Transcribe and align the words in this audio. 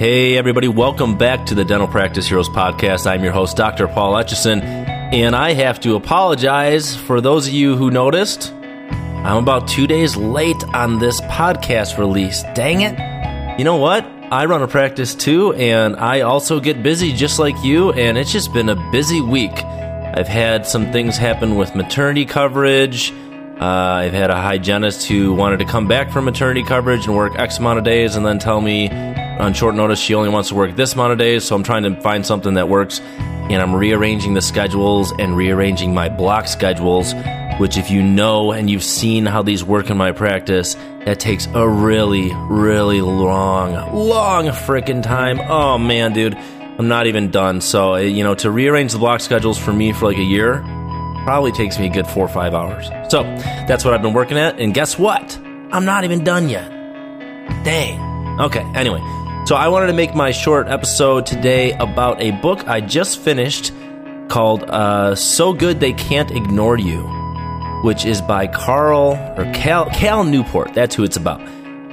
Hey, 0.00 0.38
everybody, 0.38 0.66
welcome 0.66 1.18
back 1.18 1.44
to 1.44 1.54
the 1.54 1.62
Dental 1.62 1.86
Practice 1.86 2.26
Heroes 2.26 2.48
podcast. 2.48 3.06
I'm 3.06 3.22
your 3.22 3.34
host, 3.34 3.58
Dr. 3.58 3.86
Paul 3.86 4.14
Etchison, 4.14 4.62
and 4.62 5.36
I 5.36 5.52
have 5.52 5.78
to 5.80 5.94
apologize 5.94 6.96
for 6.96 7.20
those 7.20 7.48
of 7.48 7.52
you 7.52 7.76
who 7.76 7.90
noticed. 7.90 8.50
I'm 8.50 9.36
about 9.36 9.68
two 9.68 9.86
days 9.86 10.16
late 10.16 10.64
on 10.72 11.00
this 11.00 11.20
podcast 11.20 11.98
release. 11.98 12.44
Dang 12.54 12.80
it. 12.80 13.58
You 13.58 13.64
know 13.66 13.76
what? 13.76 14.06
I 14.32 14.46
run 14.46 14.62
a 14.62 14.68
practice 14.68 15.14
too, 15.14 15.52
and 15.52 15.96
I 15.96 16.22
also 16.22 16.60
get 16.60 16.82
busy 16.82 17.12
just 17.12 17.38
like 17.38 17.62
you, 17.62 17.92
and 17.92 18.16
it's 18.16 18.32
just 18.32 18.54
been 18.54 18.70
a 18.70 18.90
busy 18.90 19.20
week. 19.20 19.52
I've 19.52 20.28
had 20.28 20.66
some 20.66 20.92
things 20.92 21.18
happen 21.18 21.56
with 21.56 21.74
maternity 21.74 22.24
coverage. 22.24 23.12
Uh, 23.60 24.04
I've 24.04 24.14
had 24.14 24.30
a 24.30 24.40
hygienist 24.40 25.06
who 25.06 25.34
wanted 25.34 25.58
to 25.58 25.66
come 25.66 25.86
back 25.86 26.10
from 26.10 26.24
maternity 26.24 26.62
coverage 26.62 27.06
and 27.06 27.14
work 27.14 27.38
X 27.38 27.58
amount 27.58 27.78
of 27.78 27.84
days 27.84 28.16
and 28.16 28.24
then 28.24 28.38
tell 28.38 28.58
me 28.58 28.88
on 28.88 29.52
short 29.52 29.74
notice 29.74 30.00
she 30.00 30.14
only 30.14 30.30
wants 30.30 30.48
to 30.48 30.54
work 30.54 30.76
this 30.76 30.94
amount 30.94 31.12
of 31.12 31.18
days. 31.18 31.44
So 31.44 31.56
I'm 31.56 31.62
trying 31.62 31.82
to 31.82 32.00
find 32.00 32.24
something 32.24 32.54
that 32.54 32.70
works. 32.70 33.00
And 33.00 33.60
I'm 33.60 33.74
rearranging 33.74 34.32
the 34.32 34.40
schedules 34.40 35.12
and 35.18 35.36
rearranging 35.36 35.92
my 35.92 36.08
block 36.08 36.46
schedules, 36.46 37.12
which, 37.58 37.76
if 37.76 37.90
you 37.90 38.00
know 38.02 38.52
and 38.52 38.70
you've 38.70 38.84
seen 38.84 39.26
how 39.26 39.42
these 39.42 39.62
work 39.62 39.90
in 39.90 39.96
my 39.98 40.12
practice, 40.12 40.74
that 41.04 41.20
takes 41.20 41.46
a 41.52 41.68
really, 41.68 42.32
really 42.48 43.02
long, 43.02 43.72
long 43.94 44.46
freaking 44.46 45.02
time. 45.02 45.38
Oh 45.38 45.76
man, 45.76 46.14
dude. 46.14 46.34
I'm 46.78 46.88
not 46.88 47.08
even 47.08 47.30
done. 47.30 47.60
So, 47.60 47.96
you 47.96 48.24
know, 48.24 48.34
to 48.36 48.50
rearrange 48.50 48.92
the 48.92 48.98
block 48.98 49.20
schedules 49.20 49.58
for 49.58 49.70
me 49.70 49.92
for 49.92 50.06
like 50.06 50.16
a 50.16 50.22
year 50.22 50.64
probably 51.24 51.52
takes 51.52 51.78
me 51.78 51.86
a 51.86 51.90
good 51.90 52.06
four 52.06 52.24
or 52.24 52.28
five 52.28 52.54
hours. 52.54 52.88
So, 53.10 53.22
that's 53.66 53.84
what 53.84 53.94
I've 53.94 54.02
been 54.02 54.14
working 54.14 54.38
at. 54.38 54.58
And 54.58 54.74
guess 54.74 54.98
what? 54.98 55.38
I'm 55.72 55.84
not 55.84 56.04
even 56.04 56.24
done 56.24 56.48
yet. 56.48 56.68
Dang. 57.64 58.40
Okay, 58.40 58.64
anyway. 58.74 59.00
So 59.46 59.56
I 59.56 59.68
wanted 59.68 59.88
to 59.88 59.92
make 59.92 60.14
my 60.14 60.30
short 60.30 60.68
episode 60.68 61.26
today 61.26 61.72
about 61.72 62.20
a 62.20 62.30
book 62.30 62.68
I 62.68 62.80
just 62.80 63.18
finished 63.18 63.72
called 64.28 64.62
uh, 64.64 65.14
"So 65.14 65.52
Good 65.52 65.80
They 65.80 65.92
Can't 65.92 66.30
Ignore 66.30 66.78
You," 66.78 67.02
which 67.82 68.04
is 68.04 68.22
by 68.22 68.46
Carl 68.46 69.14
or 69.36 69.50
Cal, 69.52 69.90
Cal 69.90 70.22
Newport. 70.24 70.74
That's 70.74 70.94
who 70.94 71.02
it's 71.04 71.16
about. 71.16 71.40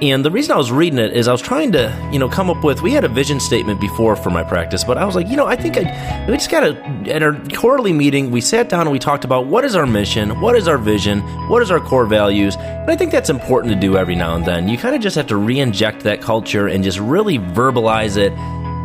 And 0.00 0.24
the 0.24 0.30
reason 0.30 0.52
I 0.52 0.56
was 0.56 0.70
reading 0.70 1.00
it 1.00 1.12
is 1.12 1.26
I 1.26 1.32
was 1.32 1.42
trying 1.42 1.72
to, 1.72 2.10
you 2.12 2.20
know, 2.20 2.28
come 2.28 2.50
up 2.50 2.62
with. 2.62 2.82
We 2.82 2.92
had 2.92 3.02
a 3.02 3.08
vision 3.08 3.40
statement 3.40 3.80
before 3.80 4.14
for 4.14 4.30
my 4.30 4.44
practice, 4.44 4.84
but 4.84 4.96
I 4.96 5.04
was 5.04 5.16
like, 5.16 5.26
you 5.26 5.36
know, 5.36 5.46
I 5.46 5.56
think 5.56 5.76
I, 5.76 6.24
we 6.28 6.34
just 6.34 6.50
got 6.50 6.60
to. 6.60 7.12
At 7.12 7.20
our 7.24 7.34
quarterly 7.54 7.92
meeting, 7.92 8.30
we 8.30 8.40
sat 8.40 8.68
down 8.68 8.82
and 8.82 8.92
we 8.92 9.00
talked 9.00 9.24
about 9.24 9.46
what 9.46 9.64
is 9.64 9.74
our 9.74 9.86
mission, 9.86 10.40
what 10.40 10.54
is 10.54 10.68
our 10.68 10.78
vision, 10.78 11.20
what 11.48 11.62
is 11.62 11.72
our 11.72 11.80
core 11.80 12.06
values, 12.06 12.54
and 12.56 12.88
I 12.88 12.94
think 12.94 13.10
that's 13.10 13.28
important 13.28 13.74
to 13.74 13.80
do 13.80 13.96
every 13.96 14.14
now 14.14 14.36
and 14.36 14.44
then. 14.44 14.68
You 14.68 14.78
kind 14.78 14.94
of 14.94 15.00
just 15.00 15.16
have 15.16 15.26
to 15.28 15.36
re-inject 15.36 16.04
that 16.04 16.20
culture 16.20 16.68
and 16.68 16.84
just 16.84 17.00
really 17.00 17.38
verbalize 17.38 18.16
it, 18.16 18.32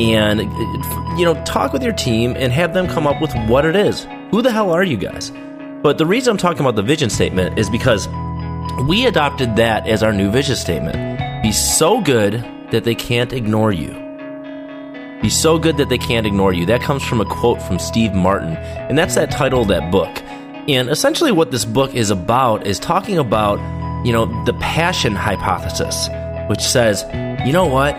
and 0.02 0.40
you 1.20 1.26
know, 1.26 1.40
talk 1.44 1.74
with 1.74 1.84
your 1.84 1.94
team 1.94 2.34
and 2.38 2.52
have 2.52 2.74
them 2.74 2.88
come 2.88 3.06
up 3.06 3.22
with 3.22 3.32
what 3.48 3.66
it 3.66 3.76
is. 3.76 4.08
Who 4.32 4.42
the 4.42 4.52
hell 4.52 4.72
are 4.72 4.84
you 4.84 4.98
guys? 4.98 5.32
But 5.84 6.00
the 6.00 6.08
reason 6.08 6.32
I'm 6.32 6.38
talking 6.38 6.62
about 6.62 6.76
the 6.76 6.82
vision 6.82 7.10
statement 7.12 7.60
is 7.60 7.70
because 7.70 8.08
we 8.82 9.06
adopted 9.06 9.56
that 9.56 9.88
as 9.88 10.04
our 10.04 10.12
new 10.12 10.32
vision 10.32 10.56
statement. 10.56 11.44
Be 11.44 11.52
so 11.52 12.02
good 12.02 12.44
that 12.72 12.84
they 12.84 12.96
can't 12.96 13.32
ignore 13.32 13.72
you. 13.72 13.92
Be 15.22 15.30
so 15.30 15.58
good 15.58 15.78
that 15.78 15.90
they 15.90 15.98
can't 15.98 16.26
ignore 16.26 16.52
you. 16.52 16.66
That 16.66 16.82
comes 16.82 17.04
from 17.04 17.22
a 17.22 17.26
quote 17.26 17.62
from 17.62 17.80
Steve 17.80 18.14
Martin, 18.14 18.58
and 18.58 18.98
that's 18.98 19.16
that 19.16 19.32
title 19.32 19.62
of 19.62 19.68
that 19.70 19.92
book. 19.92 20.22
And 20.68 20.90
essentially, 20.90 21.32
what 21.32 21.52
this 21.52 21.66
book 21.66 21.94
is 21.94 22.10
about 22.10 22.66
is 22.66 22.80
talking 22.80 23.18
about, 23.18 23.58
you 24.06 24.12
know, 24.12 24.26
the 24.46 24.54
passion 24.56 25.16
hypothesis, 25.16 26.10
which 26.50 26.62
says, 26.62 27.06
you 27.46 27.54
know 27.54 27.66
what? 27.66 27.96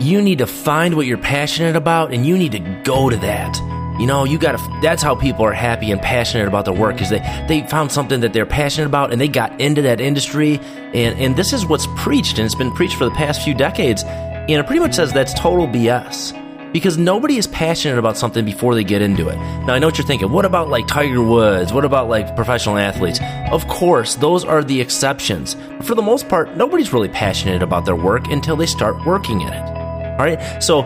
You 0.00 0.20
need 0.22 0.38
to 0.38 0.46
find 0.46 0.96
what 0.96 1.06
you're 1.06 1.18
passionate 1.18 1.76
about 1.76 2.12
and 2.12 2.26
you 2.26 2.36
need 2.36 2.52
to 2.52 2.80
go 2.82 3.10
to 3.10 3.16
that. 3.18 3.56
You 3.98 4.06
know, 4.06 4.24
you 4.24 4.38
gotta, 4.38 4.58
that's 4.82 5.02
how 5.02 5.14
people 5.14 5.44
are 5.44 5.52
happy 5.52 5.92
and 5.92 6.00
passionate 6.00 6.48
about 6.48 6.64
their 6.64 6.74
work 6.74 7.00
is 7.00 7.10
they, 7.10 7.20
they 7.48 7.62
found 7.68 7.92
something 7.92 8.20
that 8.20 8.32
they're 8.32 8.46
passionate 8.46 8.86
about 8.86 9.12
and 9.12 9.20
they 9.20 9.28
got 9.28 9.60
into 9.60 9.82
that 9.82 10.00
industry. 10.00 10.58
And, 10.92 11.18
and 11.20 11.36
this 11.36 11.52
is 11.52 11.64
what's 11.64 11.86
preached 11.96 12.38
and 12.38 12.46
it's 12.46 12.56
been 12.56 12.72
preached 12.72 12.96
for 12.96 13.04
the 13.04 13.12
past 13.12 13.42
few 13.42 13.54
decades. 13.54 14.02
And 14.04 14.50
it 14.50 14.66
pretty 14.66 14.80
much 14.80 14.94
says 14.94 15.12
that's 15.12 15.32
total 15.34 15.68
BS 15.68 16.40
because 16.72 16.98
nobody 16.98 17.36
is 17.36 17.46
passionate 17.46 17.98
about 17.98 18.16
something 18.16 18.44
before 18.44 18.74
they 18.74 18.82
get 18.82 19.00
into 19.00 19.28
it. 19.28 19.36
Now, 19.36 19.74
I 19.74 19.78
know 19.78 19.86
what 19.86 19.96
you're 19.96 20.06
thinking. 20.06 20.32
What 20.32 20.44
about 20.44 20.68
like 20.68 20.88
Tiger 20.88 21.22
Woods? 21.22 21.72
What 21.72 21.84
about 21.84 22.08
like 22.08 22.34
professional 22.34 22.76
athletes? 22.76 23.20
Of 23.52 23.66
course, 23.68 24.16
those 24.16 24.44
are 24.44 24.64
the 24.64 24.80
exceptions. 24.80 25.54
But 25.54 25.86
for 25.86 25.94
the 25.94 26.02
most 26.02 26.28
part, 26.28 26.56
nobody's 26.56 26.92
really 26.92 27.08
passionate 27.08 27.62
about 27.62 27.84
their 27.84 27.94
work 27.94 28.26
until 28.26 28.56
they 28.56 28.66
start 28.66 29.06
working 29.06 29.40
in 29.40 29.52
it. 29.52 29.83
All 30.14 30.24
right. 30.24 30.62
So, 30.62 30.82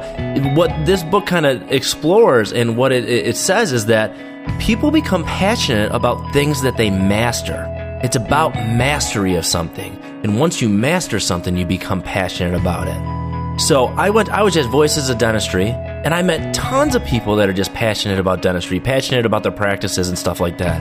what 0.54 0.70
this 0.86 1.02
book 1.02 1.26
kind 1.26 1.44
of 1.44 1.70
explores 1.70 2.50
and 2.50 2.78
what 2.78 2.92
it, 2.92 3.04
it 3.04 3.36
says 3.36 3.72
is 3.72 3.84
that 3.84 4.10
people 4.58 4.90
become 4.90 5.22
passionate 5.24 5.92
about 5.92 6.32
things 6.32 6.62
that 6.62 6.78
they 6.78 6.88
master. 6.88 7.66
It's 8.02 8.16
about 8.16 8.54
mastery 8.54 9.34
of 9.34 9.44
something. 9.44 9.98
And 10.22 10.40
once 10.40 10.62
you 10.62 10.70
master 10.70 11.20
something, 11.20 11.58
you 11.58 11.66
become 11.66 12.00
passionate 12.00 12.54
about 12.54 12.88
it. 12.88 13.60
So, 13.60 13.88
I 13.98 14.08
went, 14.08 14.30
I 14.30 14.42
was 14.42 14.56
at 14.56 14.64
Voices 14.70 15.10
of 15.10 15.18
Dentistry, 15.18 15.68
and 15.68 16.14
I 16.14 16.22
met 16.22 16.54
tons 16.54 16.94
of 16.94 17.04
people 17.04 17.36
that 17.36 17.50
are 17.50 17.52
just 17.52 17.74
passionate 17.74 18.18
about 18.18 18.40
dentistry, 18.40 18.80
passionate 18.80 19.26
about 19.26 19.42
their 19.42 19.52
practices 19.52 20.08
and 20.08 20.18
stuff 20.18 20.40
like 20.40 20.56
that. 20.56 20.80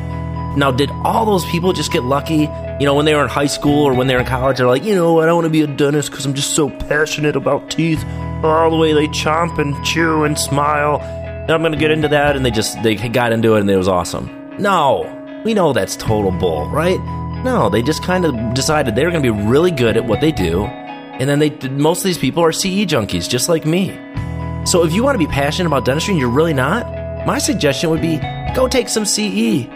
Now, 0.57 0.71
did 0.71 0.89
all 1.03 1.23
those 1.23 1.45
people 1.45 1.71
just 1.71 1.91
get 1.91 2.03
lucky? 2.03 2.49
You 2.79 2.85
know, 2.85 2.95
when 2.95 3.05
they 3.05 3.13
were 3.13 3.21
in 3.21 3.29
high 3.29 3.45
school 3.45 3.83
or 3.83 3.93
when 3.93 4.07
they 4.07 4.15
were 4.15 4.21
in 4.21 4.25
college, 4.25 4.57
they're 4.57 4.67
like, 4.67 4.83
you 4.83 4.95
know 4.95 5.19
I 5.19 5.31
want 5.31 5.45
to 5.45 5.51
be 5.51 5.61
a 5.61 5.67
dentist 5.67 6.09
because 6.09 6.25
I'm 6.25 6.33
just 6.33 6.55
so 6.55 6.69
passionate 6.69 7.35
about 7.35 7.69
teeth. 7.69 8.03
All 8.43 8.69
the 8.69 8.77
way 8.77 8.93
they 8.93 9.07
chomp 9.07 9.57
and 9.57 9.83
chew 9.85 10.23
and 10.23 10.37
smile. 10.37 10.99
And 11.01 11.51
I'm 11.51 11.63
to 11.71 11.77
get 11.77 11.91
into 11.91 12.07
that. 12.09 12.35
And 12.35 12.45
they 12.45 12.51
just, 12.51 12.81
they 12.83 12.95
got 12.95 13.31
into 13.31 13.55
it 13.55 13.61
and 13.61 13.69
it 13.69 13.77
was 13.77 13.87
awesome. 13.87 14.29
No, 14.59 15.41
we 15.43 15.53
know 15.53 15.73
that's 15.73 15.95
total 15.95 16.31
bull, 16.31 16.67
right? 16.69 16.99
No, 17.43 17.69
they 17.69 17.81
just 17.81 18.03
kind 18.03 18.25
of 18.25 18.53
decided 18.53 18.95
they 18.95 19.05
were 19.05 19.11
to 19.11 19.21
be 19.21 19.29
really 19.29 19.71
good 19.71 19.97
at 19.97 20.05
what 20.05 20.21
they 20.21 20.31
do. 20.31 20.65
And 20.65 21.29
then 21.29 21.39
they, 21.39 21.49
most 21.69 21.99
of 21.99 22.03
these 22.05 22.17
people 22.17 22.43
are 22.43 22.51
CE 22.51 22.85
junkies, 22.85 23.29
just 23.29 23.49
like 23.49 23.65
me. 23.65 23.89
So 24.65 24.83
if 24.83 24.93
you 24.93 25.03
want 25.03 25.15
to 25.15 25.25
be 25.25 25.31
passionate 25.31 25.67
about 25.67 25.85
dentistry 25.85 26.13
and 26.13 26.21
you're 26.21 26.29
really 26.29 26.53
not, 26.53 26.85
my 27.25 27.37
suggestion 27.37 27.89
would 27.89 28.01
be 28.01 28.17
go 28.53 28.67
take 28.67 28.89
some 28.89 29.05
CE 29.05 29.67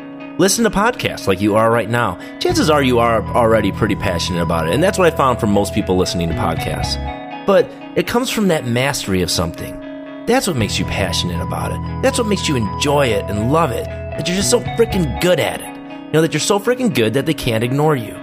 listen 0.41 0.63
to 0.63 0.71
podcasts 0.71 1.27
like 1.27 1.39
you 1.39 1.55
are 1.55 1.69
right 1.69 1.89
now. 1.89 2.17
Chances 2.39 2.69
are 2.69 2.81
you 2.81 2.97
are 2.97 3.23
already 3.35 3.71
pretty 3.71 3.95
passionate 3.95 4.41
about 4.41 4.67
it. 4.67 4.73
And 4.73 4.81
that's 4.83 4.97
what 4.97 5.11
I 5.11 5.15
found 5.15 5.39
from 5.39 5.51
most 5.51 5.71
people 5.73 5.97
listening 5.97 6.29
to 6.29 6.35
podcasts. 6.35 7.20
But 7.45 7.69
it 7.95 8.07
comes 8.07 8.29
from 8.29 8.47
that 8.49 8.65
mastery 8.65 9.21
of 9.21 9.31
something. 9.31 9.79
That's 10.25 10.47
what 10.47 10.55
makes 10.55 10.77
you 10.77 10.85
passionate 10.85 11.41
about 11.41 11.71
it. 11.71 12.03
That's 12.03 12.17
what 12.17 12.27
makes 12.27 12.47
you 12.47 12.55
enjoy 12.55 13.07
it 13.07 13.25
and 13.29 13.51
love 13.51 13.71
it. 13.71 13.85
That 13.85 14.27
you're 14.27 14.37
just 14.37 14.51
so 14.51 14.59
freaking 14.61 15.19
good 15.21 15.39
at 15.39 15.61
it. 15.61 15.67
You 16.05 16.11
know, 16.13 16.21
that 16.21 16.33
you're 16.33 16.39
so 16.39 16.59
freaking 16.59 16.93
good 16.93 17.13
that 17.13 17.25
they 17.25 17.33
can't 17.33 17.63
ignore 17.63 17.95
you. 17.95 18.15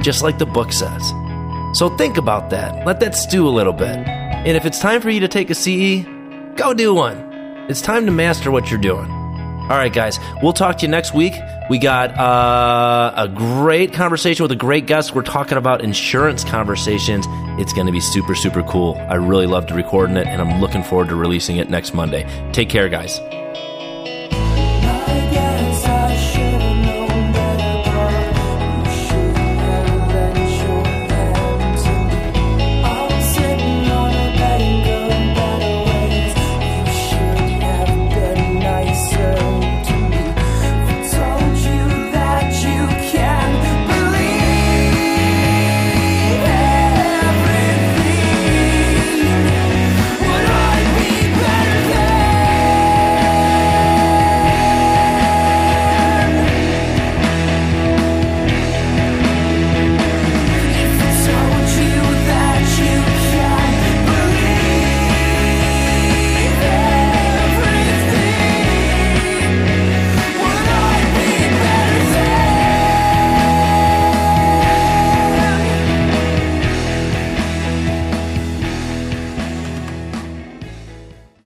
Just 0.00 0.22
like 0.22 0.38
the 0.38 0.46
book 0.46 0.72
says. 0.72 1.12
So 1.74 1.94
think 1.96 2.16
about 2.16 2.50
that. 2.50 2.86
Let 2.86 3.00
that 3.00 3.14
stew 3.14 3.46
a 3.46 3.50
little 3.50 3.72
bit. 3.72 3.96
And 3.96 4.56
if 4.56 4.64
it's 4.64 4.80
time 4.80 5.00
for 5.00 5.10
you 5.10 5.20
to 5.20 5.28
take 5.28 5.50
a 5.50 5.54
CE, 5.54 6.04
go 6.56 6.74
do 6.74 6.94
one. 6.94 7.18
It's 7.68 7.82
time 7.82 8.06
to 8.06 8.12
master 8.12 8.50
what 8.50 8.70
you're 8.70 8.80
doing. 8.80 9.21
All 9.62 9.78
right, 9.78 9.92
guys, 9.92 10.18
we'll 10.42 10.52
talk 10.52 10.78
to 10.78 10.82
you 10.86 10.90
next 10.90 11.14
week. 11.14 11.34
We 11.70 11.78
got 11.78 12.10
uh, 12.18 13.14
a 13.16 13.28
great 13.28 13.92
conversation 13.92 14.42
with 14.42 14.52
a 14.52 14.56
great 14.56 14.86
guest. 14.86 15.14
We're 15.14 15.22
talking 15.22 15.56
about 15.56 15.82
insurance 15.82 16.44
conversations. 16.44 17.26
It's 17.60 17.72
going 17.72 17.86
to 17.86 17.92
be 17.92 18.00
super, 18.00 18.34
super 18.34 18.62
cool. 18.64 18.96
I 19.08 19.14
really 19.14 19.46
loved 19.46 19.70
recording 19.70 20.16
it, 20.16 20.26
and 20.26 20.42
I'm 20.42 20.60
looking 20.60 20.82
forward 20.82 21.08
to 21.08 21.14
releasing 21.14 21.56
it 21.58 21.70
next 21.70 21.94
Monday. 21.94 22.26
Take 22.52 22.68
care, 22.68 22.88
guys. 22.88 23.20